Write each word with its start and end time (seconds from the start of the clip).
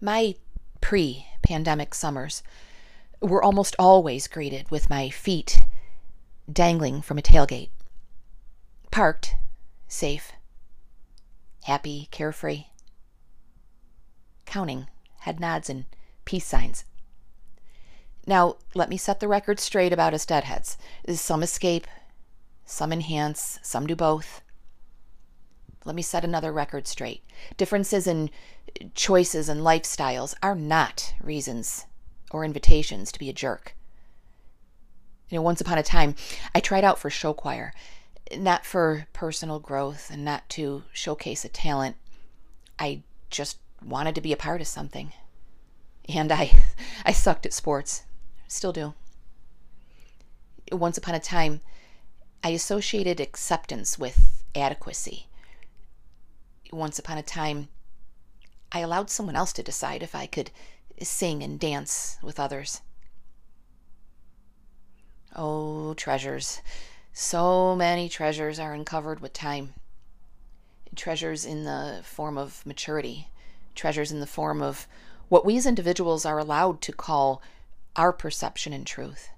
My 0.00 0.36
pre 0.80 1.26
pandemic 1.42 1.92
summers 1.94 2.42
were 3.20 3.42
almost 3.42 3.74
always 3.78 4.28
greeted 4.28 4.70
with 4.70 4.88
my 4.88 5.10
feet 5.10 5.62
dangling 6.50 7.02
from 7.02 7.18
a 7.18 7.22
tailgate. 7.22 7.70
Parked, 8.90 9.34
safe, 9.88 10.32
happy, 11.64 12.08
carefree. 12.10 12.66
Counting 14.46 14.86
head 15.20 15.40
nods 15.40 15.68
and 15.68 15.84
peace 16.24 16.46
signs. 16.46 16.84
Now, 18.26 18.56
let 18.74 18.88
me 18.88 18.96
set 18.96 19.20
the 19.20 19.28
record 19.28 19.58
straight 19.58 19.92
about 19.92 20.14
us 20.14 20.26
deadheads. 20.26 20.78
Some 21.14 21.42
escape, 21.42 21.86
some 22.64 22.92
enhance, 22.92 23.58
some 23.62 23.86
do 23.86 23.96
both. 23.96 24.42
Let 25.88 25.94
me 25.94 26.02
set 26.02 26.22
another 26.22 26.52
record 26.52 26.86
straight. 26.86 27.22
Differences 27.56 28.06
in 28.06 28.28
choices 28.94 29.48
and 29.48 29.62
lifestyles 29.62 30.34
are 30.42 30.54
not 30.54 31.14
reasons 31.18 31.86
or 32.30 32.44
invitations 32.44 33.10
to 33.10 33.18
be 33.18 33.30
a 33.30 33.32
jerk. 33.32 33.74
You 35.30 35.36
know, 35.38 35.42
once 35.42 35.62
upon 35.62 35.78
a 35.78 35.82
time, 35.82 36.14
I 36.54 36.60
tried 36.60 36.84
out 36.84 36.98
for 36.98 37.08
show 37.08 37.32
choir, 37.32 37.72
not 38.36 38.66
for 38.66 39.06
personal 39.14 39.60
growth 39.60 40.10
and 40.10 40.26
not 40.26 40.46
to 40.50 40.82
showcase 40.92 41.42
a 41.46 41.48
talent. 41.48 41.96
I 42.78 43.00
just 43.30 43.56
wanted 43.82 44.14
to 44.16 44.20
be 44.20 44.34
a 44.34 44.36
part 44.36 44.60
of 44.60 44.66
something. 44.66 45.14
And 46.06 46.30
I 46.30 46.52
I 47.06 47.12
sucked 47.12 47.46
at 47.46 47.54
sports. 47.54 48.04
Still 48.46 48.72
do. 48.72 48.92
Once 50.70 50.98
upon 50.98 51.14
a 51.14 51.18
time, 51.18 51.62
I 52.44 52.50
associated 52.50 53.20
acceptance 53.20 53.98
with 53.98 54.44
adequacy. 54.54 55.27
Once 56.70 56.98
upon 56.98 57.18
a 57.18 57.22
time, 57.22 57.68
I 58.70 58.80
allowed 58.80 59.10
someone 59.10 59.36
else 59.36 59.52
to 59.54 59.62
decide 59.62 60.02
if 60.02 60.14
I 60.14 60.26
could 60.26 60.50
sing 61.02 61.42
and 61.42 61.58
dance 61.58 62.18
with 62.22 62.38
others. 62.38 62.82
Oh, 65.34 65.94
treasures. 65.94 66.60
So 67.12 67.74
many 67.74 68.08
treasures 68.08 68.58
are 68.58 68.74
uncovered 68.74 69.20
with 69.20 69.32
time. 69.32 69.74
Treasures 70.94 71.44
in 71.44 71.64
the 71.64 72.00
form 72.04 72.36
of 72.36 72.64
maturity, 72.66 73.28
treasures 73.74 74.12
in 74.12 74.20
the 74.20 74.26
form 74.26 74.62
of 74.62 74.86
what 75.28 75.44
we 75.44 75.56
as 75.56 75.66
individuals 75.66 76.24
are 76.24 76.38
allowed 76.38 76.80
to 76.82 76.92
call 76.92 77.42
our 77.96 78.12
perception 78.12 78.72
and 78.72 78.86
truth. 78.86 79.28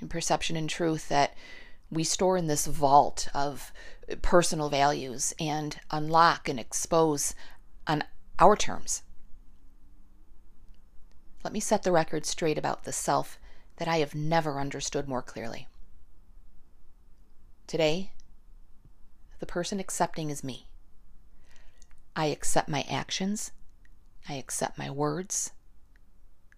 And 0.00 0.10
perception 0.10 0.56
and 0.56 0.68
truth 0.68 1.08
that 1.08 1.34
we 1.92 2.04
store 2.04 2.38
in 2.38 2.46
this 2.46 2.66
vault 2.66 3.28
of 3.34 3.70
personal 4.22 4.70
values 4.70 5.34
and 5.38 5.78
unlock 5.90 6.48
and 6.48 6.58
expose 6.58 7.34
on 7.86 8.02
our 8.38 8.56
terms. 8.56 9.02
Let 11.44 11.52
me 11.52 11.60
set 11.60 11.82
the 11.82 11.92
record 11.92 12.24
straight 12.24 12.56
about 12.56 12.84
the 12.84 12.92
self 12.92 13.38
that 13.76 13.88
I 13.88 13.98
have 13.98 14.14
never 14.14 14.58
understood 14.58 15.06
more 15.06 15.22
clearly. 15.22 15.68
Today, 17.66 18.12
the 19.38 19.46
person 19.46 19.78
accepting 19.78 20.30
is 20.30 20.42
me. 20.42 20.68
I 22.16 22.26
accept 22.26 22.68
my 22.68 22.86
actions. 22.88 23.52
I 24.28 24.34
accept 24.34 24.78
my 24.78 24.88
words. 24.88 25.50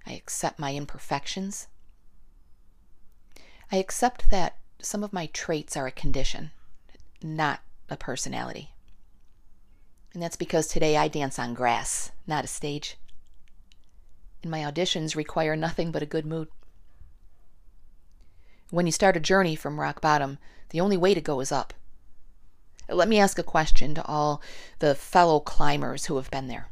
I 0.06 0.12
accept 0.12 0.60
my 0.60 0.74
imperfections. 0.74 1.66
I 3.72 3.78
accept 3.78 4.30
that 4.30 4.58
some 4.84 5.02
of 5.02 5.12
my 5.12 5.26
traits 5.26 5.76
are 5.76 5.86
a 5.86 5.92
condition, 5.92 6.50
not 7.22 7.60
a 7.88 7.96
personality. 7.96 8.70
And 10.12 10.22
that's 10.22 10.36
because 10.36 10.66
today 10.66 10.96
I 10.96 11.08
dance 11.08 11.38
on 11.38 11.54
grass, 11.54 12.12
not 12.26 12.44
a 12.44 12.48
stage. 12.48 12.96
And 14.42 14.50
my 14.50 14.60
auditions 14.60 15.16
require 15.16 15.56
nothing 15.56 15.90
but 15.90 16.02
a 16.02 16.06
good 16.06 16.26
mood. 16.26 16.48
When 18.70 18.86
you 18.86 18.92
start 18.92 19.16
a 19.16 19.20
journey 19.20 19.56
from 19.56 19.80
rock 19.80 20.00
bottom, 20.00 20.38
the 20.70 20.80
only 20.80 20.96
way 20.96 21.14
to 21.14 21.20
go 21.20 21.40
is 21.40 21.50
up. 21.50 21.74
Let 22.88 23.08
me 23.08 23.18
ask 23.18 23.38
a 23.38 23.42
question 23.42 23.94
to 23.94 24.04
all 24.04 24.42
the 24.78 24.94
fellow 24.94 25.40
climbers 25.40 26.06
who 26.06 26.16
have 26.16 26.30
been 26.30 26.48
there. 26.48 26.68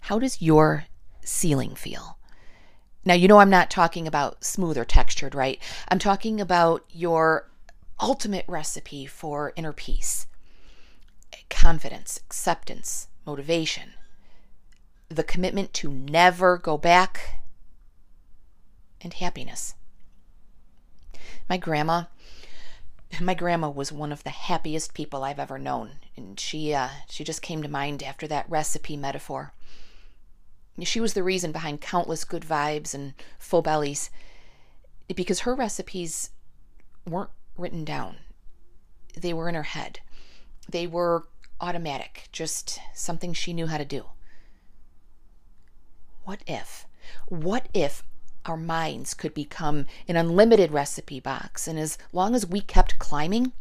How 0.00 0.18
does 0.18 0.42
your 0.42 0.86
ceiling 1.22 1.74
feel? 1.74 2.18
Now, 3.04 3.14
you 3.14 3.26
know 3.26 3.38
I'm 3.38 3.50
not 3.50 3.70
talking 3.70 4.06
about 4.06 4.44
smooth 4.44 4.78
or 4.78 4.84
textured, 4.84 5.34
right? 5.34 5.60
I'm 5.88 5.98
talking 5.98 6.40
about 6.40 6.84
your 6.90 7.50
ultimate 8.00 8.44
recipe 8.48 9.06
for 9.06 9.52
inner 9.56 9.72
peace 9.72 10.26
confidence, 11.48 12.18
acceptance, 12.24 13.08
motivation, 13.26 13.92
the 15.08 15.22
commitment 15.22 15.72
to 15.74 15.90
never 15.90 16.56
go 16.56 16.78
back, 16.78 17.42
and 19.00 19.14
happiness. 19.14 19.74
My 21.48 21.56
grandma, 21.58 22.04
my 23.20 23.34
grandma 23.34 23.68
was 23.68 23.92
one 23.92 24.12
of 24.12 24.24
the 24.24 24.30
happiest 24.30 24.94
people 24.94 25.22
I've 25.22 25.38
ever 25.38 25.58
known, 25.58 25.98
and 26.16 26.40
she 26.40 26.72
uh, 26.72 26.88
she 27.08 27.22
just 27.22 27.42
came 27.42 27.62
to 27.62 27.68
mind 27.68 28.02
after 28.02 28.26
that 28.28 28.48
recipe 28.48 28.96
metaphor. 28.96 29.52
She 30.80 31.00
was 31.00 31.14
the 31.14 31.22
reason 31.22 31.52
behind 31.52 31.80
countless 31.80 32.24
good 32.24 32.42
vibes 32.42 32.94
and 32.94 33.14
full 33.38 33.62
bellies, 33.62 34.10
because 35.14 35.40
her 35.40 35.54
recipes 35.54 36.30
weren't 37.06 37.30
written 37.56 37.84
down; 37.84 38.16
they 39.14 39.32
were 39.32 39.48
in 39.48 39.54
her 39.54 39.62
head. 39.64 40.00
They 40.68 40.86
were 40.86 41.28
automatic, 41.60 42.28
just 42.32 42.80
something 42.94 43.32
she 43.32 43.52
knew 43.52 43.66
how 43.66 43.78
to 43.78 43.84
do. 43.84 44.06
What 46.24 46.42
if? 46.46 46.86
What 47.28 47.68
if 47.74 48.02
our 48.46 48.56
minds 48.56 49.14
could 49.14 49.34
become 49.34 49.86
an 50.08 50.16
unlimited 50.16 50.72
recipe 50.72 51.20
box, 51.20 51.68
and 51.68 51.78
as 51.78 51.98
long 52.12 52.34
as 52.34 52.46
we 52.46 52.60
kept 52.60 52.98
climbing, 52.98 53.52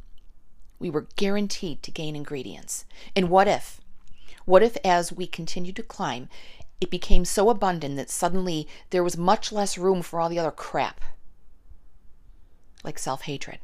we 0.79 0.89
were 0.89 1.07
guaranteed 1.16 1.83
to 1.83 1.91
gain 1.91 2.16
ingredients? 2.16 2.85
And 3.16 3.29
what 3.29 3.47
if? 3.47 3.81
What 4.45 4.63
if, 4.63 4.77
as 4.83 5.11
we 5.11 5.27
continued 5.27 5.75
to 5.75 5.83
climb, 5.83 6.29
it 6.81 6.90
became 6.90 7.24
so 7.24 7.52
abundant 7.52 7.96
that 7.96 8.09
suddenly 8.09 8.68
there 8.90 9.03
was 9.03 9.16
much 9.16 9.52
less 9.52 9.78
room 9.78 10.02
for 10.02 10.19
all 10.19 10.28
the 10.28 10.40
other 10.40 10.52
crap, 10.52 11.00
like 12.84 12.97
self 12.97 13.22
hatred? 13.22 13.59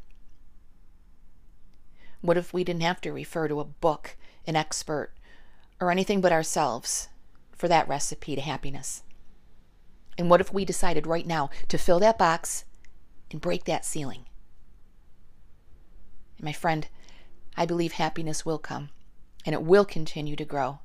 What 2.21 2.37
if 2.37 2.53
we 2.53 2.63
didn't 2.63 2.83
have 2.83 3.01
to 3.01 3.11
refer 3.11 3.47
to 3.47 3.59
a 3.59 3.65
book 3.65 4.15
an 4.45 4.55
expert, 4.55 5.11
or 5.81 5.91
anything 5.91 6.21
but 6.21 6.31
ourselves 6.31 7.09
for 7.51 7.67
that 7.67 7.87
recipe 7.87 8.35
to 8.35 8.41
happiness? 8.41 9.03
And 10.17 10.29
what 10.29 10.41
if 10.41 10.53
we 10.53 10.63
decided 10.63 11.05
right 11.05 11.27
now 11.27 11.49
to 11.67 11.77
fill 11.77 11.99
that 11.99 12.17
box 12.17 12.65
and 13.29 13.41
break 13.41 13.65
that 13.65 13.85
ceiling? 13.85 14.25
And 16.37 16.45
my 16.45 16.53
friend, 16.53 16.87
I 17.55 17.65
believe 17.65 17.93
happiness 17.93 18.45
will 18.45 18.59
come 18.59 18.89
and 19.45 19.53
it 19.53 19.63
will 19.63 19.85
continue 19.85 20.35
to 20.35 20.45
grow 20.45 20.79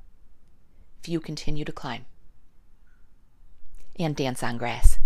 if 0.99 1.07
you 1.07 1.19
continue 1.19 1.65
to 1.65 1.71
climb 1.71 2.05
and 3.99 4.15
dance 4.15 4.43
on 4.43 4.57
grass. 4.57 4.97